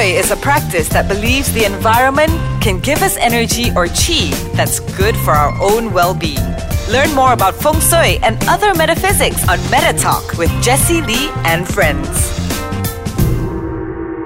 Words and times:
Shui 0.00 0.12
is 0.12 0.30
a 0.30 0.36
practice 0.36 0.88
that 0.88 1.08
believes 1.08 1.52
the 1.52 1.66
environment 1.66 2.32
can 2.62 2.80
give 2.80 3.02
us 3.02 3.18
energy 3.18 3.68
or 3.76 3.86
chi 3.86 4.30
that's 4.54 4.80
good 4.96 5.14
for 5.14 5.32
our 5.32 5.52
own 5.60 5.92
well 5.92 6.14
being. 6.14 6.46
Learn 6.88 7.14
more 7.14 7.34
about 7.34 7.54
Feng 7.54 7.80
Shui 7.80 8.16
and 8.22 8.38
other 8.48 8.74
metaphysics 8.74 9.46
on 9.46 9.58
Meta 9.70 9.92
Talk 9.92 10.38
with 10.38 10.50
Jessie 10.62 11.02
Lee 11.02 11.28
and 11.44 11.68
friends. 11.68 12.08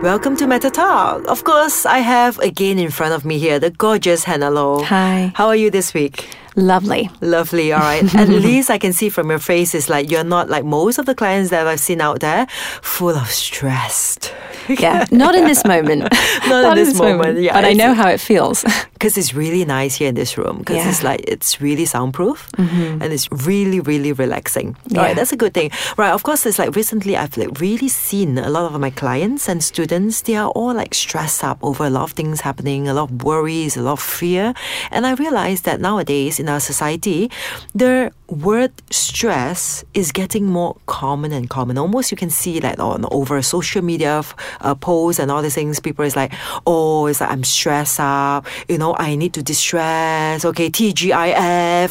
Welcome 0.01 0.37
to 0.37 0.47
Meta 0.47 0.71
Talk. 0.71 1.27
Of 1.27 1.43
course, 1.43 1.87
I 1.87 1.99
have 1.99 2.39
again 2.39 2.79
in 2.79 2.93
front 2.93 3.13
of 3.13 3.25
me 3.25 3.41
here 3.41 3.59
the 3.59 3.71
gorgeous 3.71 4.23
Hannah 4.23 4.53
Low. 4.53 4.85
Hi. 4.85 5.33
How 5.35 5.49
are 5.49 5.57
you 5.57 5.71
this 5.73 5.93
week? 5.93 6.29
Lovely. 6.57 7.11
Lovely. 7.21 7.73
All 7.73 7.81
right. 7.81 8.15
At 8.15 8.29
least 8.29 8.71
I 8.71 8.79
can 8.79 8.93
see 8.93 9.09
from 9.09 9.31
your 9.31 9.39
face 9.41 9.75
is 9.75 9.89
like 9.89 10.11
you're 10.11 10.25
not 10.25 10.49
like 10.49 10.65
most 10.65 10.99
of 10.99 11.07
the 11.07 11.15
clients 11.15 11.51
that 11.51 11.67
I've 11.67 11.81
seen 11.81 12.01
out 12.01 12.21
there, 12.21 12.47
full 12.83 13.17
of 13.17 13.29
stressed. 13.29 14.33
Yeah, 14.67 15.05
not 15.11 15.35
in 15.35 15.45
this 15.45 15.63
moment. 15.67 16.05
Not, 16.49 16.79
in 16.79 16.85
this, 16.87 16.99
moment. 16.99 17.39
Yeah, 17.39 17.53
but 17.53 17.67
I 17.67 17.75
know 17.75 17.93
how 17.93 18.09
it 18.09 18.19
feels. 18.19 18.65
because 19.05 19.19
it's 19.19 19.35
really 19.35 19.63
nice 19.67 19.95
here 19.97 20.09
in 20.09 20.15
this 20.15 20.39
room 20.39 20.61
because 20.61 20.77
Yeah. 20.77 20.89
it's 20.89 21.03
like 21.03 21.21
it's 21.29 21.61
really 21.61 21.85
soundproof 21.85 22.49
mm-hmm. 22.57 23.03
and 23.03 23.13
it's 23.13 23.29
really 23.31 23.81
really 23.81 24.13
relaxing 24.15 24.69
all 24.69 24.97
Yeah. 24.97 25.03
right 25.03 25.17
that's 25.17 25.31
a 25.33 25.37
good 25.37 25.53
thing 25.53 25.71
right 25.99 26.11
of 26.13 26.23
course 26.23 26.47
it's 26.47 26.59
like 26.59 26.75
recently 26.75 27.15
i've 27.15 27.37
like 27.37 27.61
really 27.61 27.89
seen 27.89 28.39
a 28.39 28.49
lot 28.49 28.73
of 28.73 28.81
my 28.81 28.89
clients 28.89 29.47
and 29.47 29.63
students 29.63 30.23
they 30.23 30.37
are 30.37 30.49
all 30.57 30.73
like 30.73 30.95
stressed 30.95 31.45
up 31.45 31.59
over 31.63 31.85
a 31.85 31.91
lot 31.91 32.05
of 32.05 32.13
things 32.13 32.41
happening 32.41 32.89
a 32.89 32.95
lot 32.95 33.11
of 33.11 33.23
worries 33.23 33.77
a 33.77 33.83
lot 33.83 33.93
of 33.93 34.01
fear 34.01 34.55
and 34.91 35.05
i 35.07 35.13
realized 35.13 35.65
that 35.67 35.81
nowadays 35.83 36.41
in 36.45 36.49
our 36.55 36.61
society 36.61 37.31
the 37.75 38.13
word 38.29 38.73
stress 38.91 39.85
is 39.95 40.11
getting 40.13 40.47
more 40.47 40.77
common 40.87 41.31
and 41.33 41.49
common. 41.51 41.77
Almost 41.77 42.11
you 42.11 42.17
can 42.17 42.31
see 42.31 42.59
like 42.61 42.79
on 42.79 43.05
over 43.11 43.41
social 43.43 43.83
media 43.83 44.23
uh, 44.61 44.75
posts 44.75 45.21
and 45.21 45.31
all 45.31 45.43
these 45.43 45.55
things 45.55 45.79
people 45.79 46.05
is 46.05 46.17
like 46.17 46.33
oh 46.67 47.07
it's 47.07 47.21
like 47.21 47.31
i'm 47.31 47.45
stressed 47.45 48.01
up 48.01 48.47
you 48.69 48.79
know 48.79 48.97
i 48.99 49.15
need 49.15 49.33
to 49.35 49.43
distress 49.43 50.45
okay 50.45 50.69
tgif 50.71 51.13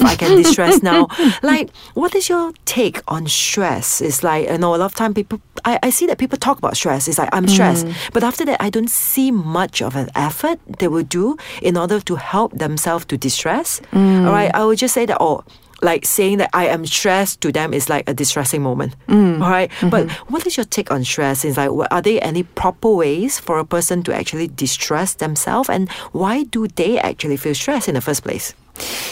i 0.02 0.16
can 0.16 0.38
distress 0.42 0.81
now. 0.83 1.08
Like 1.44 1.70
what 1.94 2.16
is 2.16 2.30
your 2.30 2.52
take 2.66 3.02
on 3.08 3.27
stress? 3.27 4.02
It's 4.02 4.23
like 4.23 4.49
you 4.49 4.58
know 4.58 4.75
a 4.75 4.77
lot 4.77 4.86
of 4.86 4.95
time 4.95 5.14
people 5.14 5.39
I, 5.66 5.80
I 5.83 5.89
see 5.92 6.05
that 6.08 6.17
people 6.17 6.38
talk 6.38 6.58
about 6.58 6.75
stress. 6.75 7.08
It's 7.08 7.17
like 7.17 7.30
i'm 7.31 7.47
stressed. 7.47 7.86
But 8.14 8.23
after 8.23 8.44
that 8.45 8.58
i 8.61 8.70
don't 8.70 8.89
see 8.89 9.30
much 9.31 9.81
of 9.81 9.95
an 9.95 10.09
effort 10.16 10.59
they 10.80 10.88
will 10.88 11.03
do 11.22 11.38
in 11.61 11.77
order 11.77 11.99
to 12.09 12.16
help 12.16 12.52
themselves 12.66 13.05
to 13.05 13.17
distress 13.17 13.81
all 13.94 14.33
right 14.39 14.42
i 14.53 14.63
would 14.66 14.77
just 14.77 14.94
say 14.94 15.05
that 15.05 15.17
oh 15.19 15.44
like 15.81 16.05
saying 16.05 16.38
that 16.38 16.49
I 16.53 16.67
am 16.67 16.86
stressed 16.86 17.41
to 17.41 17.52
them 17.52 17.73
is 17.73 17.89
like 17.89 18.08
a 18.08 18.13
distressing 18.13 18.61
moment. 18.63 18.95
All 19.09 19.16
right? 19.52 19.69
But 19.91 20.09
what 20.31 20.47
is 20.47 20.55
your 20.55 20.63
take 20.66 20.91
on 20.91 21.03
stress? 21.03 21.44
Is 21.44 21.58
like, 21.58 21.69
are 21.91 22.02
there 22.02 22.19
any 22.23 22.44
proper 22.44 22.89
ways 22.89 23.38
for 23.38 23.59
a 23.59 23.66
person 23.66 24.02
to 24.03 24.16
actually 24.16 24.47
distress 24.47 25.16
themselves? 25.16 25.67
And 25.69 25.91
why 26.14 26.44
do 26.44 26.69
they 26.69 26.99
actually 26.99 27.36
feel 27.36 27.53
stressed 27.53 27.89
in 27.89 27.95
the 27.95 28.02
first 28.02 28.23
place? 28.23 28.53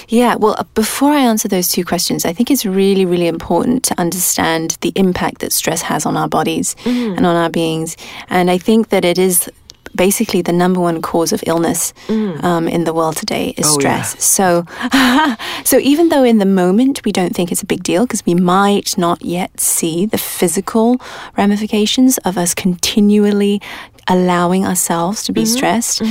Yeah, 0.08 0.36
well, 0.36 0.56
uh, 0.58 0.64
before 0.74 1.12
I 1.12 1.20
answer 1.20 1.50
those 1.50 1.68
two 1.68 1.84
questions, 1.84 2.24
I 2.24 2.32
think 2.32 2.50
it's 2.50 2.66
really, 2.66 3.06
really 3.06 3.28
important 3.28 3.84
to 3.86 4.00
understand 4.00 4.78
the 4.80 4.94
impact 4.96 5.42
that 5.42 5.52
stress 5.52 5.82
has 5.82 6.06
on 6.06 6.16
our 6.16 6.30
bodies 6.30 6.76
Mm. 6.86 7.18
and 7.18 7.26
on 7.26 7.36
our 7.36 7.50
beings. 7.50 7.98
And 8.30 8.50
I 8.50 8.58
think 8.58 8.90
that 8.90 9.04
it 9.04 9.18
is 9.18 9.50
basically 9.96 10.42
the 10.42 10.52
number 10.54 10.80
one 10.80 11.02
cause 11.02 11.32
of 11.34 11.44
illness 11.48 11.94
um, 12.10 12.68
in 12.68 12.84
the 12.86 12.94
world 12.94 13.16
today 13.18 13.54
is 13.58 13.66
Mm. 13.66 13.70
Oh, 13.70 13.80
yeah. 13.82 14.02
stress. 14.04 14.24
So, 14.24 14.66
so 15.64 15.78
even 15.80 16.10
though 16.10 16.24
in 16.24 16.38
the 16.40 16.46
moment 16.46 17.02
we 17.06 17.12
don't 17.12 17.36
think 17.36 17.52
it's 17.52 17.62
a 17.64 17.66
big 17.66 17.84
deal 17.84 18.06
because 18.06 18.26
we 18.26 18.34
might 18.36 18.98
not 18.98 19.22
yet 19.24 19.60
see 19.60 20.06
the 20.06 20.18
physical 20.18 20.98
ramifications 21.38 22.18
of 22.20 22.38
us 22.38 22.54
continually 22.54 23.62
allowing 24.08 24.66
ourselves 24.66 25.24
to 25.24 25.32
be 25.34 25.42
Mm-hmm. 25.44 25.58
stressed, 25.58 26.02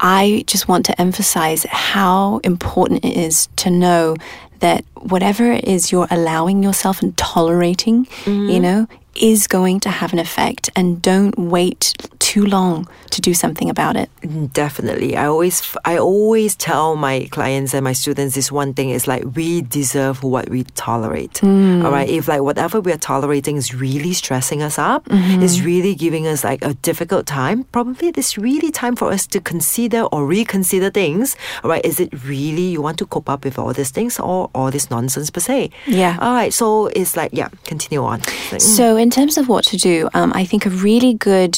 I 0.00 0.44
just 0.46 0.66
want 0.68 0.84
to 0.86 1.00
emphasize 1.00 1.64
how 1.70 2.40
important 2.44 3.04
it 3.04 3.16
is 3.16 3.48
to 3.56 3.70
know 3.70 4.16
that 4.60 4.84
whatever 4.96 5.50
it 5.52 5.64
is 5.64 5.90
you're 5.92 6.08
allowing 6.10 6.62
yourself 6.62 7.02
and 7.02 7.16
tolerating, 7.16 8.06
you 8.26 8.60
know, 8.60 8.86
is 9.20 9.46
going 9.46 9.80
to 9.80 9.90
have 9.90 10.12
an 10.12 10.18
effect 10.18 10.70
and 10.76 11.02
don't 11.02 11.36
wait 11.38 11.94
too 12.32 12.46
long 12.46 12.86
to 13.10 13.20
do 13.20 13.34
something 13.34 13.68
about 13.68 13.94
it. 14.02 14.08
Definitely. 14.52 15.16
I 15.16 15.26
always 15.26 15.56
I 15.84 15.98
always 15.98 16.56
tell 16.56 16.96
my 16.96 17.28
clients 17.30 17.74
and 17.74 17.84
my 17.84 17.92
students 17.92 18.34
this 18.34 18.50
one 18.50 18.72
thing 18.72 18.88
is 18.90 19.06
like 19.06 19.22
we 19.36 19.48
deserve 19.62 20.22
what 20.22 20.48
we 20.48 20.64
tolerate. 20.88 21.36
All 21.44 21.92
right. 21.96 22.08
If 22.08 22.28
like 22.28 22.40
whatever 22.40 22.80
we 22.80 22.90
are 22.92 23.02
tolerating 23.12 23.56
is 23.56 23.74
really 23.74 24.14
stressing 24.14 24.62
us 24.62 24.78
up, 24.78 25.02
is 25.46 25.60
really 25.70 25.94
giving 25.94 26.26
us 26.26 26.42
like 26.44 26.64
a 26.64 26.74
difficult 26.82 27.26
time, 27.26 27.64
probably 27.72 28.08
it 28.08 28.18
is 28.18 28.38
really 28.38 28.70
time 28.70 28.96
for 28.96 29.12
us 29.12 29.26
to 29.26 29.38
consider 29.40 30.02
or 30.12 30.20
reconsider 30.26 30.90
things. 30.90 31.36
All 31.62 31.70
right. 31.70 31.84
Is 31.84 32.00
it 32.00 32.10
really 32.24 32.66
you 32.74 32.80
want 32.82 32.98
to 32.98 33.06
cope 33.06 33.28
up 33.28 33.44
with 33.44 33.58
all 33.58 33.72
these 33.74 33.92
things 33.92 34.18
or 34.18 34.48
all 34.54 34.70
this 34.70 34.88
nonsense 34.90 35.30
per 35.30 35.40
se? 35.40 35.70
Yeah. 35.86 36.16
All 36.20 36.32
right. 36.32 36.52
So 36.54 36.86
it's 36.96 37.14
like 37.16 37.30
yeah, 37.32 37.48
continue 37.64 38.02
on. 38.02 38.20
Like, 38.52 38.62
mm, 38.62 38.76
So, 38.76 38.96
in 38.96 39.10
terms 39.10 39.36
of 39.38 39.44
what 39.48 39.64
to 39.72 39.76
do, 39.76 40.08
um, 40.14 40.32
I 40.40 40.44
think 40.46 40.66
a 40.66 40.70
really 40.70 41.14
good 41.14 41.54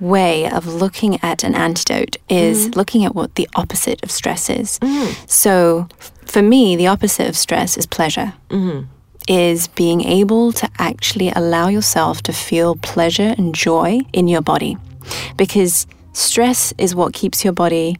way 0.00 0.13
of 0.16 0.66
looking 0.66 1.22
at 1.22 1.44
an 1.44 1.54
antidote 1.54 2.16
is 2.28 2.68
mm. 2.68 2.76
looking 2.76 3.04
at 3.04 3.14
what 3.14 3.34
the 3.34 3.48
opposite 3.54 4.02
of 4.02 4.10
stress 4.10 4.48
is. 4.50 4.78
Mm. 4.80 5.30
So, 5.30 5.88
for 6.26 6.42
me, 6.42 6.76
the 6.76 6.86
opposite 6.86 7.28
of 7.28 7.36
stress 7.36 7.76
is 7.76 7.86
pleasure. 7.86 8.34
Mm-hmm. 8.50 8.86
Is 9.26 9.68
being 9.68 10.02
able 10.02 10.52
to 10.52 10.68
actually 10.78 11.30
allow 11.30 11.68
yourself 11.68 12.22
to 12.22 12.32
feel 12.32 12.76
pleasure 12.76 13.34
and 13.38 13.54
joy 13.54 14.00
in 14.12 14.28
your 14.28 14.42
body. 14.42 14.76
Because 15.36 15.86
stress 16.12 16.74
is 16.76 16.94
what 16.94 17.14
keeps 17.14 17.42
your 17.42 17.54
body 17.54 17.96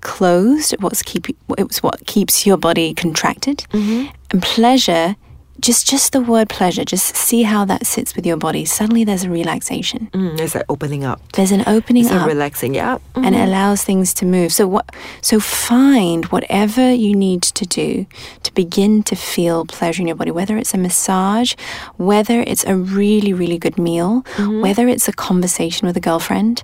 closed, 0.00 0.74
what's 0.80 1.02
keep 1.02 1.26
it's 1.56 1.82
what 1.82 2.04
keeps 2.06 2.46
your 2.46 2.56
body 2.56 2.94
contracted. 2.94 3.58
Mm-hmm. 3.72 4.08
And 4.32 4.42
pleasure, 4.42 5.16
just 5.60 5.86
just 5.88 6.12
the 6.12 6.20
word 6.20 6.48
pleasure, 6.48 6.84
just 6.84 7.14
see 7.16 7.42
how 7.42 7.64
that 7.66 7.86
sits 7.86 8.16
with 8.16 8.26
your 8.26 8.36
body. 8.36 8.64
Suddenly 8.64 9.04
there's 9.04 9.24
a 9.24 9.30
relaxation. 9.30 10.08
mm, 10.12 10.38
it's 10.40 10.54
like 10.54 10.64
opening 10.68 11.04
up. 11.04 11.20
There's 11.32 11.52
an 11.52 11.64
opening 11.66 12.04
It's 12.04 12.12
a 12.12 12.18
up 12.18 12.26
relaxing. 12.26 12.74
Yeah. 12.74 12.98
Mm. 13.14 13.26
and 13.26 13.34
it 13.34 13.40
allows 13.48 13.82
things 13.84 14.14
to 14.14 14.24
move. 14.26 14.52
So 14.52 14.66
what 14.66 14.94
so 15.20 15.40
find 15.40 16.24
whatever 16.26 16.92
you 16.92 17.14
need 17.14 17.42
to 17.42 17.66
do 17.66 18.06
to 18.42 18.54
begin 18.54 19.02
to 19.04 19.16
feel 19.16 19.64
pleasure 19.66 20.02
in 20.02 20.08
your 20.08 20.16
body, 20.16 20.30
whether 20.30 20.56
it's 20.56 20.74
a 20.74 20.78
massage, 20.78 21.54
whether 21.96 22.40
it's 22.40 22.64
a 22.64 22.76
really, 22.76 23.32
really 23.32 23.58
good 23.58 23.78
meal, 23.78 24.24
whether 24.38 24.88
it's 24.88 25.08
a 25.08 25.12
conversation 25.12 25.86
with 25.86 25.96
a 25.96 26.00
girlfriend. 26.00 26.62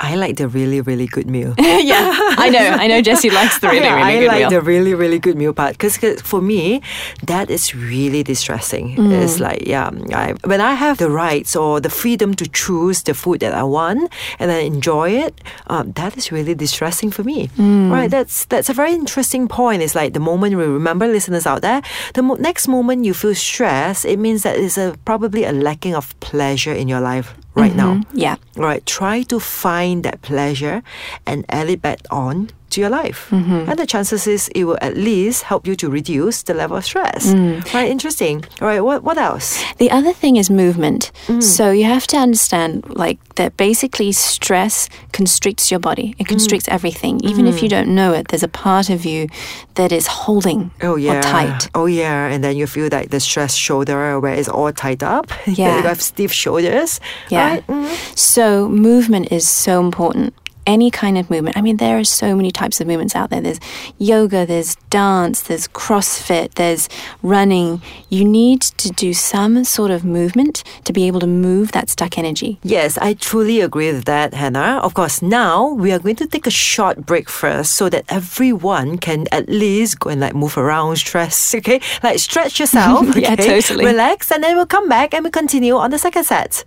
I 0.00 0.16
like 0.16 0.36
the 0.36 0.48
really, 0.48 0.80
really 0.80 1.06
good 1.06 1.30
meal. 1.30 1.54
yeah, 1.58 2.12
I 2.36 2.50
know. 2.50 2.58
I 2.58 2.86
know 2.88 3.00
Jessie 3.00 3.30
likes 3.30 3.58
the 3.60 3.68
really, 3.68 3.80
really 3.80 4.02
I 4.02 4.18
good 4.18 4.26
like 4.26 4.38
meal. 4.38 4.46
I 4.46 4.48
like 4.48 4.50
the 4.50 4.60
really, 4.60 4.94
really 4.94 5.18
good 5.18 5.36
meal 5.36 5.52
part 5.52 5.72
because 5.78 5.96
for 6.20 6.40
me, 6.40 6.82
that 7.22 7.48
is 7.48 7.74
really 7.74 8.22
distressing. 8.22 8.96
Mm. 8.96 9.22
It's 9.22 9.38
like, 9.38 9.66
yeah, 9.66 9.90
I, 10.12 10.34
when 10.44 10.60
I 10.60 10.74
have 10.74 10.98
the 10.98 11.10
rights 11.10 11.54
or 11.54 11.80
the 11.80 11.90
freedom 11.90 12.34
to 12.34 12.48
choose 12.48 13.02
the 13.04 13.14
food 13.14 13.40
that 13.40 13.54
I 13.54 13.62
want 13.62 14.12
and 14.38 14.50
I 14.50 14.60
enjoy 14.60 15.10
it, 15.10 15.40
um, 15.68 15.92
that 15.92 16.16
is 16.16 16.32
really 16.32 16.54
distressing 16.54 17.10
for 17.10 17.22
me. 17.22 17.48
Mm. 17.56 17.90
Right? 17.90 18.10
That's 18.10 18.46
that's 18.46 18.68
a 18.68 18.74
very 18.74 18.92
interesting 18.92 19.46
point. 19.46 19.82
It's 19.82 19.94
like 19.94 20.12
the 20.12 20.20
moment 20.20 20.56
we 20.56 20.64
remember, 20.64 21.06
listeners 21.06 21.46
out 21.46 21.62
there, 21.62 21.82
the 22.14 22.22
mo- 22.22 22.34
next 22.34 22.66
moment 22.66 23.04
you 23.04 23.14
feel 23.14 23.34
stress, 23.34 24.04
it 24.04 24.18
means 24.18 24.42
that 24.42 24.56
there's 24.56 24.78
a 24.78 24.96
probably 25.04 25.44
a 25.44 25.52
lacking 25.52 25.94
of 25.94 26.18
pleasure 26.18 26.72
in 26.72 26.88
your 26.88 27.00
life 27.00 27.34
right 27.54 27.74
now. 27.74 27.94
Mm-hmm. 27.94 28.18
yeah. 28.18 28.36
Right, 28.56 28.84
try 28.86 29.22
to 29.24 29.40
find 29.40 30.04
that 30.04 30.22
pleasure 30.22 30.82
and 31.26 31.44
add 31.48 31.68
it 31.70 31.82
back 31.82 32.00
on 32.10 32.50
to 32.74 32.80
your 32.80 32.90
life. 32.90 33.28
Mm-hmm. 33.30 33.70
And 33.70 33.78
the 33.78 33.86
chances 33.86 34.26
is 34.26 34.48
it 34.54 34.64
will 34.64 34.78
at 34.80 34.96
least 34.96 35.42
help 35.44 35.66
you 35.66 35.74
to 35.76 35.88
reduce 35.90 36.42
the 36.42 36.54
level 36.54 36.76
of 36.76 36.84
stress. 36.84 37.26
Mm. 37.32 37.62
Right, 37.74 37.90
interesting. 37.90 38.44
All 38.60 38.68
right, 38.68 38.80
what, 38.80 39.02
what 39.02 39.18
else? 39.18 39.62
The 39.78 39.90
other 39.90 40.12
thing 40.12 40.36
is 40.36 40.50
movement. 40.50 41.10
So 41.40 41.70
you 41.70 41.84
have 41.84 42.06
to 42.08 42.16
understand, 42.16 42.84
like, 42.96 43.18
that 43.34 43.56
basically 43.56 44.12
stress 44.12 44.88
constricts 45.12 45.70
your 45.70 45.80
body. 45.80 46.14
It 46.18 46.26
constricts 46.28 46.68
everything. 46.68 47.20
Even 47.24 47.46
if 47.46 47.62
you 47.62 47.68
don't 47.68 47.88
know 47.94 48.12
it, 48.12 48.28
there's 48.28 48.42
a 48.42 48.48
part 48.48 48.90
of 48.90 49.04
you 49.04 49.28
that 49.74 49.90
is 49.92 50.06
holding 50.06 50.70
Oh, 50.82 50.96
yeah. 50.96 51.18
or 51.18 51.22
tight. 51.22 51.68
Oh, 51.74 51.86
yeah. 51.86 52.28
And 52.28 52.42
then 52.44 52.56
you 52.56 52.66
feel 52.66 52.88
like 52.92 53.10
the 53.10 53.20
stress 53.20 53.54
shoulder 53.54 54.20
where 54.20 54.34
it's 54.34 54.48
all 54.48 54.72
tied 54.72 55.02
up. 55.02 55.30
Yeah. 55.46 55.76
you 55.76 55.82
have 55.82 56.02
stiff 56.02 56.32
shoulders. 56.32 57.00
Yeah. 57.30 57.48
Right? 57.54 57.66
Mm. 57.68 58.18
So 58.18 58.68
movement 58.68 59.30
is 59.30 59.48
so 59.48 59.80
important. 59.80 60.34
Any 60.66 60.90
kind 60.90 61.18
of 61.18 61.28
movement. 61.30 61.56
I 61.56 61.60
mean, 61.60 61.76
there 61.76 61.98
are 61.98 62.04
so 62.04 62.34
many 62.34 62.50
types 62.50 62.80
of 62.80 62.86
movements 62.86 63.14
out 63.14 63.28
there. 63.30 63.40
There's 63.40 63.60
yoga, 63.98 64.46
there's 64.46 64.76
dance, 64.88 65.42
there's 65.42 65.68
CrossFit, 65.68 66.54
there's 66.54 66.88
running. 67.22 67.82
You 68.08 68.24
need 68.24 68.62
to 68.62 68.88
do 68.90 69.12
some 69.12 69.64
sort 69.64 69.90
of 69.90 70.04
movement 70.04 70.64
to 70.84 70.92
be 70.92 71.06
able 71.06 71.20
to 71.20 71.26
move 71.26 71.72
that 71.72 71.90
stuck 71.90 72.16
energy. 72.18 72.58
Yes, 72.62 72.96
I 72.98 73.12
truly 73.14 73.60
agree 73.60 73.92
with 73.92 74.04
that, 74.06 74.32
Hannah. 74.32 74.80
Of 74.82 74.94
course, 74.94 75.20
now 75.20 75.68
we 75.68 75.92
are 75.92 75.98
going 75.98 76.16
to 76.16 76.26
take 76.26 76.46
a 76.46 76.50
short 76.50 77.04
break 77.04 77.28
first 77.28 77.74
so 77.74 77.88
that 77.90 78.04
everyone 78.08 78.96
can 78.98 79.26
at 79.32 79.48
least 79.48 80.00
go 80.00 80.10
and 80.10 80.20
like 80.20 80.34
move 80.34 80.56
around, 80.56 80.96
stress, 80.96 81.54
okay? 81.54 81.80
Like 82.02 82.18
stretch 82.18 82.58
yourself, 82.58 83.14
Yeah, 83.16 83.32
okay? 83.34 83.60
totally. 83.60 83.84
Relax, 83.84 84.32
and 84.32 84.42
then 84.42 84.56
we'll 84.56 84.66
come 84.66 84.88
back 84.88 85.12
and 85.12 85.24
we 85.24 85.30
continue 85.30 85.76
on 85.76 85.90
the 85.90 85.98
second 85.98 86.24
set. 86.24 86.64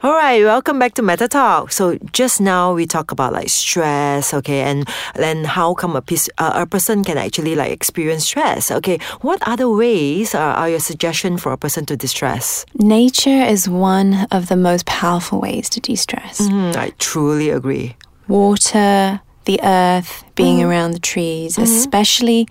All 0.00 0.12
right, 0.12 0.44
welcome 0.44 0.78
back 0.78 0.94
to 0.94 1.02
Meta 1.02 1.26
Talk. 1.26 1.72
So 1.72 1.98
just 2.12 2.40
now 2.40 2.72
we 2.72 2.86
talk 2.86 3.10
about 3.10 3.32
like 3.32 3.48
stress, 3.48 4.32
okay, 4.32 4.60
and 4.60 4.88
then 5.16 5.42
how 5.42 5.74
come 5.74 5.96
a 5.96 6.00
piece, 6.00 6.28
uh, 6.38 6.52
a 6.54 6.66
person 6.66 7.02
can 7.02 7.18
actually 7.18 7.56
like 7.56 7.72
experience 7.72 8.24
stress. 8.24 8.70
Okay, 8.70 9.00
what 9.22 9.42
other 9.42 9.68
ways 9.68 10.36
are, 10.36 10.54
are 10.54 10.68
your 10.70 10.78
suggestion 10.78 11.36
for 11.36 11.50
a 11.50 11.56
person 11.58 11.84
to 11.86 11.96
distress? 11.96 12.64
Nature 12.74 13.42
is 13.42 13.68
one 13.68 14.28
of 14.30 14.46
the 14.46 14.54
most 14.54 14.86
powerful 14.86 15.40
ways 15.40 15.68
to 15.70 15.80
de-stress. 15.80 16.42
Mm, 16.42 16.76
I 16.76 16.90
truly 17.00 17.50
agree. 17.50 17.96
Water, 18.28 19.20
the 19.46 19.58
earth, 19.64 20.22
being 20.36 20.62
around 20.62 20.92
the 20.92 21.00
trees, 21.00 21.58
especially 21.58 22.46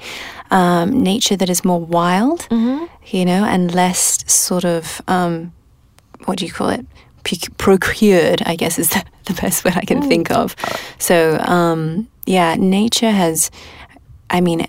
um, 0.51 1.01
nature 1.01 1.37
that 1.37 1.49
is 1.49 1.63
more 1.63 1.79
wild, 1.79 2.45
you 3.05 3.23
know, 3.23 3.45
and 3.45 3.73
less 3.73 4.29
sort 4.29 4.65
of 4.65 5.01
um, 5.07 5.53
what 6.25 6.39
do 6.39 6.45
you 6.45 6.51
call 6.51 6.67
it? 6.67 6.85
Proc- 7.27 7.57
Procured, 7.57 8.41
I 8.45 8.55
guess, 8.55 8.79
is 8.79 8.89
the, 8.89 9.03
the 9.25 9.33
best 9.41 9.65
word 9.65 9.75
I 9.75 9.85
can 9.85 10.01
think 10.01 10.31
of. 10.31 10.55
So, 10.97 11.37
um, 11.39 12.07
yeah, 12.25 12.55
nature 12.55 13.11
has, 13.11 13.51
I 14.29 14.39
mean, 14.41 14.67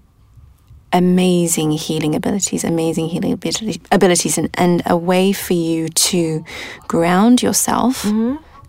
amazing 0.92 1.70
healing 1.72 2.14
abilities, 2.14 2.64
amazing 2.64 3.08
healing 3.08 3.32
ability, 3.32 3.80
abilities, 3.92 4.38
and, 4.38 4.48
and 4.54 4.82
a 4.86 4.96
way 4.96 5.32
for 5.32 5.52
you 5.54 5.88
to 6.10 6.44
ground 6.88 7.42
yourself. 7.42 8.04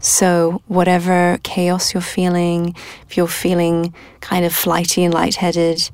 So, 0.01 0.61
whatever 0.67 1.39
chaos 1.43 1.93
you're 1.93 2.01
feeling, 2.01 2.73
if 3.07 3.17
you're 3.17 3.27
feeling 3.27 3.93
kind 4.21 4.45
of 4.45 4.53
flighty 4.53 5.03
and 5.03 5.13
lightheaded, 5.13 5.89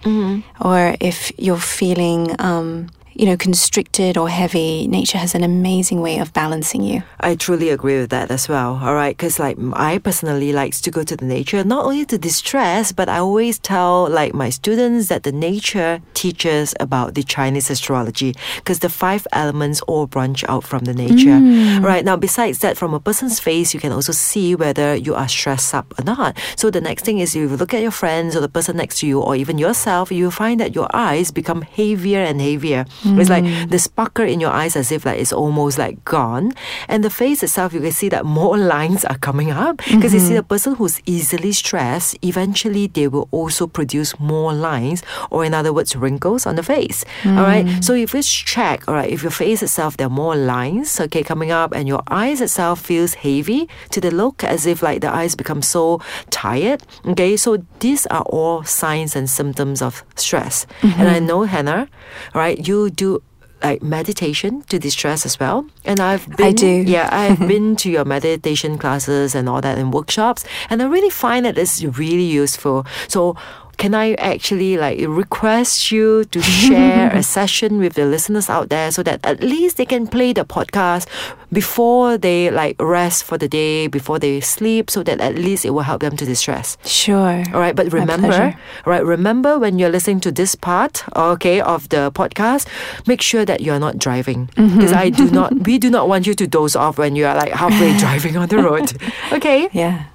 or 0.61 0.95
if 0.99 1.31
you're 1.39 1.57
feeling, 1.57 2.35
um, 2.39 2.89
you 3.15 3.25
know, 3.25 3.37
constricted 3.37 4.17
or 4.17 4.27
heavy, 4.29 4.87
nature 4.87 5.17
has 5.17 5.33
an 5.33 5.43
amazing 5.43 6.01
way 6.01 6.19
of 6.19 6.33
balancing 6.33 6.81
you. 6.81 7.01
I 7.21 7.35
truly 7.35 7.69
agree 7.69 7.97
with 7.99 8.09
that 8.09 8.29
as 8.29 8.49
well. 8.49 8.79
All 8.83 8.93
right, 8.93 9.15
because 9.15 9.39
like 9.39 9.57
I 9.73 9.97
personally 9.99 10.51
likes 10.51 10.81
to 10.81 10.91
go 10.91 11.03
to 11.03 11.15
the 11.15 11.25
nature 11.25 11.63
not 11.63 11.85
only 11.85 12.05
to 12.05 12.17
distress, 12.17 12.91
but 12.91 13.07
I 13.07 13.19
always 13.19 13.57
tell 13.57 14.09
like 14.09 14.33
my 14.33 14.49
students 14.49 15.07
that 15.07 15.23
the 15.23 15.31
nature 15.31 16.01
teaches 16.13 16.75
about 16.79 17.15
the 17.15 17.23
Chinese 17.23 17.69
astrology 17.69 18.35
because 18.57 18.79
the 18.79 18.89
five 18.89 19.25
elements 19.31 19.81
all 19.81 20.07
branch 20.07 20.43
out 20.49 20.63
from 20.63 20.83
the 20.83 20.93
nature. 20.93 21.39
All 21.79 21.87
right 21.87 22.03
now, 22.03 22.17
besides 22.17 22.59
that, 22.59 22.77
from 22.77 22.93
a 22.93 22.99
person's 22.99 23.39
face, 23.39 23.73
you 23.73 23.79
can 23.79 23.93
also 23.93 24.11
see 24.11 24.55
whether 24.55 24.93
you 24.95 25.15
are 25.15 25.27
stressed 25.27 25.73
up 25.73 25.93
or 25.97 26.03
not. 26.03 26.37
So 26.57 26.69
the 26.69 26.81
next 26.81 27.05
thing 27.05 27.19
is 27.19 27.35
you 27.35 27.47
look 27.47 27.73
at 27.73 27.81
your 27.81 27.91
friends 27.91 28.35
or 28.35 28.41
the 28.41 28.49
person 28.49 28.75
next 28.77 28.99
to 28.99 29.07
you, 29.07 29.21
or 29.21 29.35
even 29.35 29.57
yourself, 29.57 30.11
you 30.11 30.29
find 30.31 30.59
that 30.59 30.75
your 30.75 30.87
eyes 30.93 31.31
become 31.31 31.61
heavier 31.61 32.19
and 32.19 32.41
heavier. 32.41 32.85
It's 33.05 33.29
like 33.29 33.45
hmm. 33.45 33.67
the 33.69 33.79
sparkle 33.79 34.25
in 34.25 34.39
your 34.39 34.51
eyes 34.51 34.75
as 34.75 34.91
if 34.91 35.05
like 35.05 35.19
it's 35.19 35.33
almost 35.33 35.77
like 35.77 36.03
gone. 36.05 36.53
And 36.87 37.03
the 37.03 37.09
face 37.09 37.43
itself, 37.43 37.73
you 37.73 37.81
can 37.81 37.91
see 37.91 38.09
that 38.09 38.25
more 38.25 38.57
lines 38.75 39.05
are 39.05 39.17
coming 39.17 39.51
up 39.51 39.77
because 39.77 40.13
you 40.13 40.19
see 40.19 40.27
mm-hmm. 40.27 40.35
the 40.35 40.43
person 40.43 40.75
who's 40.75 41.01
easily 41.05 41.51
stressed, 41.51 42.17
eventually 42.23 42.87
they 42.87 43.07
will 43.07 43.27
also 43.31 43.67
produce 43.67 44.19
more 44.19 44.53
lines, 44.53 45.03
or 45.29 45.45
in 45.45 45.53
other 45.53 45.73
words, 45.73 45.95
wrinkles 45.95 46.45
on 46.45 46.55
the 46.55 46.63
face. 46.63 47.05
All 47.25 47.43
right. 47.43 47.67
Hmm. 47.67 47.81
So 47.81 47.93
if 47.93 48.15
it's 48.15 48.31
check, 48.31 48.87
all 48.87 48.95
right, 48.95 49.09
if 49.09 49.21
your 49.21 49.31
face 49.31 49.61
itself 49.63 49.97
there 49.97 50.07
are 50.07 50.09
more 50.09 50.35
lines, 50.35 50.99
okay, 50.99 51.23
coming 51.23 51.51
up, 51.51 51.73
and 51.73 51.87
your 51.87 52.03
eyes 52.09 52.41
itself 52.41 52.81
feels 52.81 53.15
heavy 53.15 53.69
to 53.91 54.01
the 54.01 54.11
look 54.11 54.43
as 54.43 54.65
if 54.65 54.81
like 54.81 55.01
the 55.01 55.13
eyes 55.13 55.35
become 55.35 55.61
so 55.61 56.01
tired. 56.29 56.83
Okay, 57.05 57.37
so 57.37 57.57
these 57.79 58.05
are 58.07 58.23
all 58.23 58.63
signs 58.63 59.15
and 59.15 59.29
symptoms 59.29 59.81
of 59.81 60.03
stress. 60.15 60.65
And 60.81 61.07
I 61.07 61.15
mm-hmm. 61.15 61.27
know 61.27 61.43
Hannah, 61.43 61.89
right, 62.33 62.67
you 62.67 62.89
do 62.95 63.21
like 63.63 63.81
meditation 63.81 64.61
to 64.63 64.77
distress 64.77 65.25
as 65.25 65.39
well. 65.39 65.65
And 65.85 65.99
I've 65.99 66.27
been 66.37 66.47
I 66.47 66.51
do. 66.51 66.67
Yeah, 66.67 67.09
I've 67.11 67.39
been 67.53 67.75
to 67.77 67.89
your 67.89 68.05
meditation 68.05 68.77
classes 68.77 69.33
and 69.33 69.49
all 69.49 69.61
that 69.61 69.77
and 69.77 69.93
workshops 69.93 70.45
and 70.69 70.81
I 70.81 70.85
really 70.85 71.09
find 71.09 71.45
that 71.45 71.57
it's 71.57 71.83
really 71.83 72.25
useful. 72.25 72.85
So 73.07 73.35
can 73.77 73.93
I 73.93 74.13
actually 74.15 74.77
like 74.77 74.99
request 75.07 75.91
you 75.91 76.25
to 76.25 76.41
share 76.41 77.11
a 77.13 77.23
session 77.35 77.77
with 77.77 77.93
the 77.93 78.05
listeners 78.05 78.49
out 78.49 78.69
there 78.69 78.91
so 78.91 79.03
that 79.03 79.25
at 79.25 79.41
least 79.41 79.77
they 79.77 79.85
can 79.85 80.07
play 80.07 80.33
the 80.33 80.45
podcast 80.45 81.07
before 81.51 82.17
they 82.17 82.51
like 82.51 82.75
rest 82.79 83.23
for 83.23 83.37
the 83.37 83.47
day, 83.47 83.87
before 83.87 84.19
they 84.19 84.41
sleep, 84.41 84.89
so 84.89 85.03
that 85.03 85.21
at 85.21 85.35
least 85.35 85.65
it 85.65 85.71
will 85.71 85.81
help 85.81 86.01
them 86.01 86.17
to 86.17 86.25
distress. 86.25 86.77
Sure. 86.85 87.43
All 87.53 87.59
right, 87.59 87.75
but 87.75 87.91
remember, 87.91 88.55
right, 88.85 89.05
remember 89.05 89.57
when 89.57 89.79
you're 89.79 89.89
listening 89.89 90.19
to 90.21 90.31
this 90.31 90.55
part, 90.55 91.03
okay, 91.15 91.61
of 91.61 91.89
the 91.89 92.11
podcast, 92.11 92.67
make 93.07 93.21
sure 93.21 93.45
that 93.45 93.61
you're 93.61 93.79
not 93.79 93.97
driving 93.97 94.47
mm-hmm. 94.47 94.75
because 94.75 94.93
I 94.93 95.09
do 95.09 95.29
not, 95.31 95.53
we 95.65 95.77
do 95.77 95.89
not 95.89 96.07
want 96.07 96.27
you 96.27 96.33
to 96.33 96.47
doze 96.47 96.75
off 96.75 96.97
when 96.97 97.15
you 97.15 97.25
are 97.25 97.35
like 97.35 97.51
halfway 97.51 97.97
driving 98.03 98.37
on 98.37 98.49
the 98.49 98.57
road. 98.57 98.91
Okay, 99.31 99.69
Yeah. 99.71 100.05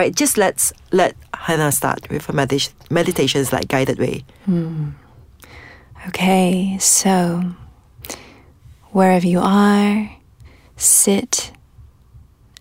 Right, 0.00 0.14
just 0.14 0.36
let's 0.36 0.72
let 0.92 1.16
Hannah 1.34 1.72
start 1.72 2.08
with 2.10 2.26
her 2.26 2.32
medita- 2.32 2.72
meditations 2.90 3.52
like 3.52 3.68
guided 3.68 3.98
way. 3.98 4.24
Hmm. 4.44 4.90
Okay, 6.08 6.76
so 6.78 7.54
wherever 8.90 9.26
you 9.26 9.40
are, 9.40 10.10
sit 10.76 11.52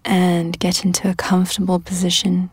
and 0.06 0.58
get 0.60 0.86
into 0.86 1.10
a 1.10 1.16
comfortable 1.16 1.80
position. 1.80 2.50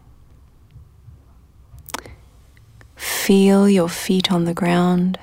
Feel 2.96 3.68
your 3.68 3.88
feet 3.88 4.30
on 4.32 4.44
the 4.44 4.54
ground. 4.54 5.18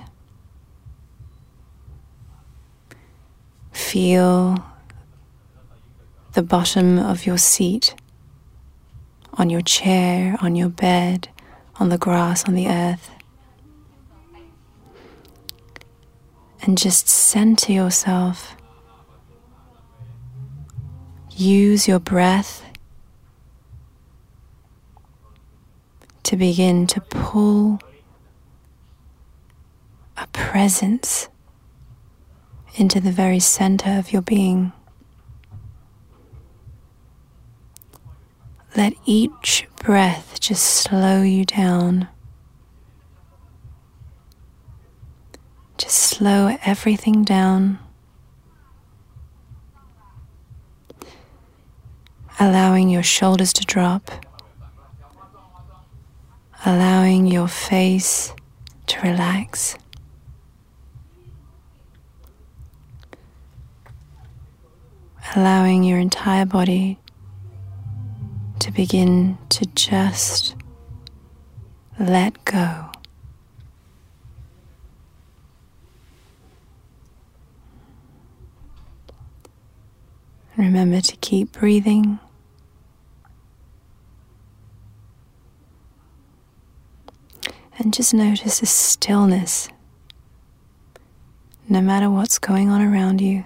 Feel 3.71 4.63
the 6.33 6.44
bottom 6.44 7.00
of 7.00 7.25
your 7.25 7.38
seat 7.38 7.95
on 9.38 9.50
your 9.50 9.62
chair, 9.62 10.38
on 10.42 10.56
your 10.56 10.69
bed, 10.69 11.30
on 11.75 11.89
the 11.89 11.98
grass, 11.98 12.45
on 12.45 12.56
the 12.56 12.68
earth. 12.68 13.10
and 16.68 16.78
just 16.78 17.07
center 17.07 17.72
yourself. 17.72 18.57
Use 21.31 21.88
your 21.88 22.00
breath 22.00 22.63
to 26.24 26.36
begin 26.36 26.86
to 26.88 27.00
pull 27.00 27.80
a 30.18 30.28
presence 30.34 31.30
into 32.75 33.00
the 33.00 33.12
very 33.12 33.39
center 33.39 33.98
of 33.98 34.12
your 34.12 34.22
being. 34.22 34.74
Let 38.77 38.93
each 39.07 39.67
breath 39.77 40.39
just 40.39 40.63
slow 40.63 41.24
you 41.24 41.46
down. 41.46 42.10
Just 45.79 45.98
slow 45.98 46.55
everything 46.63 47.24
down, 47.24 47.79
allowing 52.39 52.89
your 52.89 53.01
shoulders 53.01 53.51
to 53.53 53.65
drop, 53.65 54.12
allowing 56.63 57.25
your 57.25 57.48
face 57.48 58.31
to 58.86 59.01
relax. 59.01 59.75
Allowing 65.36 65.84
your 65.84 65.98
entire 65.98 66.46
body 66.46 67.00
begin 68.77 69.36
to 69.50 69.65
just 69.74 70.55
let 72.00 72.46
go. 72.46 72.91
Remember 80.55 81.01
to 81.01 81.15
keep 81.15 81.53
breathing. 81.53 82.19
And 87.79 87.91
just 87.91 88.13
notice 88.13 88.60
the 88.60 88.67
stillness, 88.67 89.69
no 91.67 91.81
matter 91.81 92.12
what's 92.12 92.38
going 92.38 92.69
on 92.69 92.84
around 92.84 93.22
you. 93.22 93.43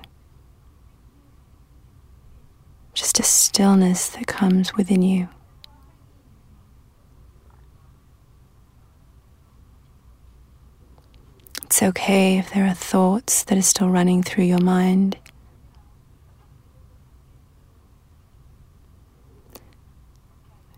Just 2.93 3.17
a 3.17 3.23
stillness 3.61 4.09
that 4.09 4.25
comes 4.25 4.73
within 4.73 5.03
you. 5.03 5.29
It's 11.61 11.83
okay 11.83 12.39
if 12.39 12.51
there 12.51 12.65
are 12.65 12.73
thoughts 12.73 13.43
that 13.43 13.59
are 13.59 13.61
still 13.61 13.87
running 13.87 14.23
through 14.23 14.45
your 14.45 14.59
mind. 14.61 15.15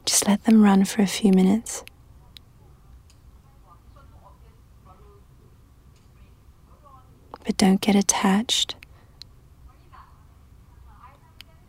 Just 0.04 0.28
let 0.28 0.44
them 0.44 0.62
run 0.62 0.84
for 0.84 1.02
a 1.02 1.08
few 1.08 1.32
minutes. 1.32 1.86
But 7.46 7.56
don't 7.56 7.80
get 7.80 7.96
attached. 7.96 8.76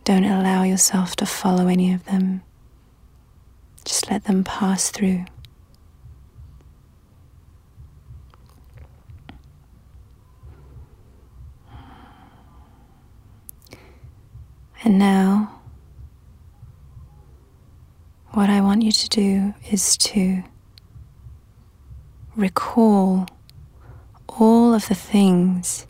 Don't 0.05 0.25
allow 0.25 0.63
yourself 0.63 1.17
to 1.17 1.27
follow 1.27 1.67
any 1.67 1.93
of 1.93 2.05
them. 2.05 2.43
Just 3.85 4.11
let 4.11 4.25
them 4.25 4.45
pass 4.45 4.91
through. 4.91 5.25
And 14.85 14.99
now, 14.99 15.63
what 18.33 18.51
I 18.51 18.61
want 18.61 18.83
you 18.83 18.93
to 18.93 19.09
do 19.09 19.55
is 19.71 19.97
to 19.97 20.43
recall 22.37 23.27
all 24.29 24.75
of 24.75 24.89
the 24.89 24.95
things, 24.95 25.87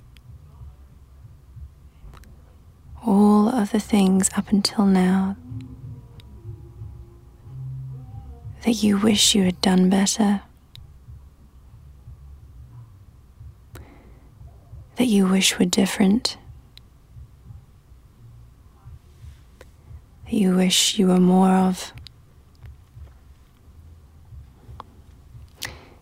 all 3.44 3.60
of 3.60 3.72
the 3.72 3.80
things 3.80 4.30
up 4.36 4.50
until 4.50 4.86
now 4.86 5.36
that 8.64 8.82
you 8.82 8.96
wish 8.96 9.34
you 9.34 9.44
had 9.44 9.60
done 9.60 9.90
better, 9.90 10.40
that 14.96 15.06
you 15.06 15.26
wish 15.26 15.58
were 15.58 15.64
different. 15.66 16.38
that 20.24 20.32
you 20.32 20.56
wish 20.56 20.98
you 20.98 21.08
were 21.08 21.20
more 21.20 21.50
of. 21.50 21.92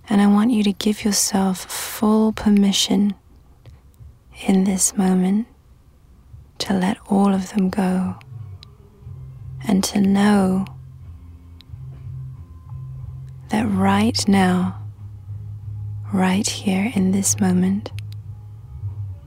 And 0.09 0.21
I 0.21 0.29
want 0.29 0.53
you 0.53 0.63
to 0.63 0.73
give 0.73 1.05
yourself 1.05 1.59
full 1.65 2.33
permission 2.33 3.15
in 4.47 4.63
this 4.63 4.97
moment 4.97 5.49
to 6.63 6.73
let 6.73 6.97
all 7.11 7.35
of 7.35 7.51
them 7.53 7.69
go 7.69 8.17
and 9.67 9.83
to 9.83 10.01
know 10.01 10.65
that 13.49 13.65
right 13.65 14.29
now, 14.29 14.81
right 16.13 16.49
here 16.49 16.93
in 16.95 17.11
this 17.11 17.41
moment, 17.41 17.91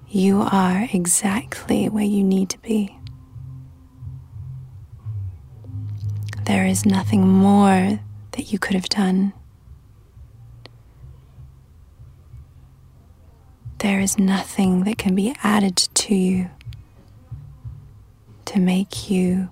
you 0.07 0.41
are 0.41 0.87
exactly 0.93 1.89
where 1.89 2.05
you 2.05 2.23
need 2.23 2.49
to 2.49 2.59
be. 2.59 2.97
There 6.45 6.65
is 6.65 6.85
nothing 6.85 7.27
more 7.27 7.99
that 8.31 8.53
you 8.53 8.59
could 8.59 8.75
have 8.75 8.87
done. 8.87 9.33
There 13.79 13.99
is 13.99 14.17
nothing 14.17 14.85
that 14.85 14.97
can 14.97 15.15
be 15.15 15.35
added 15.43 15.75
to 15.75 16.15
you 16.15 16.49
to 18.45 18.59
make 18.59 19.09
you 19.09 19.49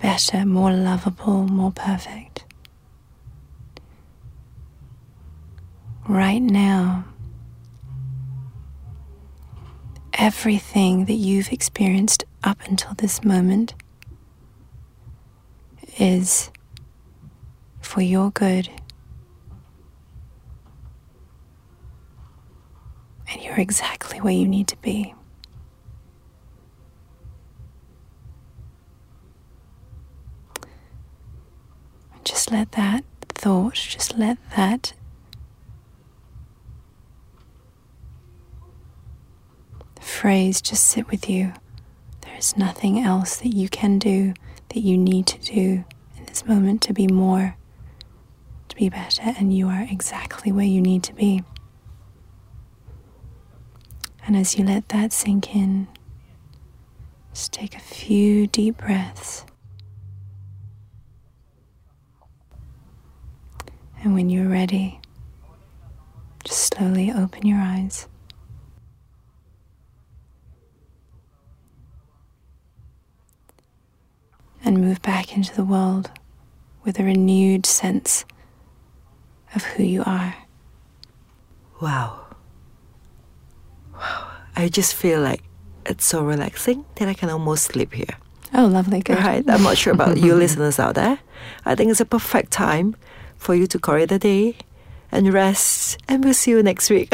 better, 0.00 0.44
more 0.46 0.72
lovable, 0.72 1.44
more 1.44 1.72
perfect. 1.72 2.44
Right 6.08 6.42
now, 6.42 7.04
everything 10.14 11.04
that 11.06 11.14
you've 11.14 11.52
experienced 11.52 12.24
up 12.42 12.58
until 12.66 12.94
this 12.94 13.22
moment 13.24 13.74
is 15.98 16.50
for 17.80 18.00
your 18.00 18.30
good. 18.30 18.68
And 23.30 23.42
you're 23.42 23.58
exactly 23.58 24.20
where 24.20 24.32
you 24.32 24.48
need 24.48 24.68
to 24.68 24.76
be. 24.78 25.14
Just 32.24 32.46
let 32.58 32.72
that 32.72 33.04
thought, 33.28 33.74
just 33.74 34.18
let 34.18 34.36
that 34.56 34.92
phrase 40.00 40.60
just 40.60 40.82
sit 40.82 41.08
with 41.08 41.30
you. 41.30 41.52
There 42.22 42.36
is 42.36 42.56
nothing 42.56 42.98
else 42.98 43.36
that 43.36 43.54
you 43.54 43.68
can 43.68 44.00
do 44.00 44.34
that 44.70 44.80
you 44.80 44.98
need 44.98 45.28
to 45.28 45.38
do 45.38 45.84
in 46.16 46.24
this 46.26 46.44
moment 46.46 46.82
to 46.82 46.92
be 46.92 47.06
more, 47.06 47.56
to 48.70 48.74
be 48.74 48.88
better, 48.88 49.22
and 49.38 49.56
you 49.56 49.68
are 49.68 49.86
exactly 49.88 50.50
where 50.50 50.66
you 50.66 50.80
need 50.80 51.04
to 51.04 51.14
be. 51.14 51.44
And 54.26 54.36
as 54.36 54.58
you 54.58 54.64
let 54.64 54.88
that 54.88 55.12
sink 55.12 55.54
in, 55.54 55.86
just 57.32 57.52
take 57.52 57.76
a 57.76 57.80
few 57.80 58.48
deep 58.48 58.78
breaths. 58.78 59.44
And 64.02 64.14
when 64.14 64.30
you're 64.30 64.48
ready, 64.48 65.00
just 66.44 66.74
slowly 66.74 67.12
open 67.12 67.46
your 67.46 67.58
eyes. 67.58 68.06
and 74.64 74.80
move 74.80 75.00
back 75.02 75.36
into 75.36 75.54
the 75.54 75.64
world 75.64 76.10
with 76.84 76.98
a 76.98 77.02
renewed 77.02 77.64
sense 77.64 78.24
of 79.54 79.64
who 79.64 79.82
you 79.82 80.02
are. 80.04 80.34
Wow. 81.80 82.26
Wow. 83.94 84.30
I 84.56 84.68
just 84.68 84.94
feel 84.94 85.20
like 85.20 85.42
it's 85.86 86.04
so 86.04 86.22
relaxing 86.22 86.84
that 86.96 87.08
I 87.08 87.14
can 87.14 87.30
almost 87.30 87.64
sleep 87.64 87.94
here. 87.94 88.16
Oh, 88.52 88.66
lovely. 88.66 89.00
Good. 89.00 89.18
Right. 89.18 89.44
I'm 89.48 89.62
not 89.62 89.78
sure 89.78 89.92
about 89.92 90.18
you 90.18 90.34
listeners 90.44 90.78
out 90.78 90.94
there. 90.96 91.18
I 91.64 91.74
think 91.74 91.90
it's 91.90 92.00
a 92.00 92.04
perfect 92.04 92.50
time 92.50 92.96
for 93.38 93.54
you 93.54 93.66
to 93.66 93.78
it 93.96 94.12
a 94.12 94.18
day 94.18 94.56
and 95.10 95.32
rest. 95.32 95.98
And 96.08 96.24
we'll 96.24 96.34
see 96.34 96.50
you 96.50 96.62
next 96.62 96.90
week. 96.90 97.08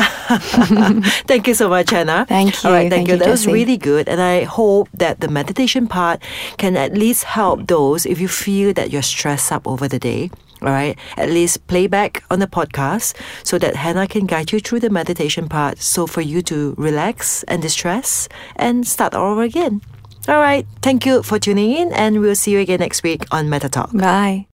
thank 1.26 1.46
you 1.46 1.54
so 1.54 1.68
much, 1.68 1.90
Hannah. 1.90 2.26
Thank 2.26 2.62
you. 2.62 2.68
All 2.68 2.74
right, 2.74 2.90
thank, 2.90 3.06
thank 3.06 3.08
you. 3.08 3.16
That 3.16 3.26
Jessie. 3.26 3.48
was 3.48 3.54
really 3.54 3.76
good. 3.76 4.08
And 4.08 4.20
I 4.20 4.44
hope 4.44 4.88
that 4.94 5.20
the 5.20 5.28
meditation 5.28 5.86
part 5.86 6.22
can 6.56 6.76
at 6.76 6.94
least 6.94 7.24
help 7.24 7.66
those 7.66 8.06
if 8.06 8.20
you 8.20 8.28
feel 8.28 8.72
that 8.74 8.90
you're 8.90 9.02
stressed 9.02 9.52
up 9.52 9.66
over 9.66 9.88
the 9.88 9.98
day. 9.98 10.30
All 10.62 10.70
right, 10.70 10.96
at 11.18 11.28
least 11.28 11.66
play 11.66 11.86
back 11.86 12.24
on 12.30 12.38
the 12.38 12.46
podcast 12.46 13.14
so 13.42 13.58
that 13.58 13.76
Hannah 13.76 14.06
can 14.06 14.24
guide 14.24 14.50
you 14.50 14.60
through 14.60 14.80
the 14.80 14.88
meditation 14.88 15.46
part 15.46 15.82
so 15.82 16.06
for 16.06 16.22
you 16.22 16.40
to 16.42 16.74
relax 16.78 17.42
and 17.42 17.60
distress 17.60 18.30
and 18.56 18.86
start 18.86 19.14
all 19.14 19.32
over 19.32 19.42
again. 19.42 19.82
All 20.26 20.38
right, 20.38 20.66
thank 20.80 21.04
you 21.04 21.22
for 21.22 21.38
tuning 21.38 21.72
in, 21.72 21.92
and 21.92 22.20
we'll 22.20 22.36
see 22.36 22.52
you 22.52 22.60
again 22.60 22.80
next 22.80 23.02
week 23.02 23.26
on 23.30 23.50
Meta 23.50 23.68
Talk. 23.68 23.92
Bye. 23.92 24.46